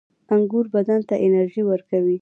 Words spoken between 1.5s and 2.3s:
ورکوي.